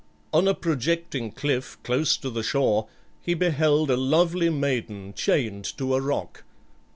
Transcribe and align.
On 0.33 0.47
a 0.47 0.55
projecting 0.55 1.31
cliff 1.31 1.77
close 1.83 2.17
to 2.17 2.31
the 2.31 2.41
shore 2.41 2.87
he 3.21 3.35
beheld 3.35 3.91
a 3.91 3.95
lovely 3.95 4.49
maiden 4.49 5.13
chained 5.13 5.77
to 5.77 5.93
a 5.93 6.01
rock. 6.01 6.43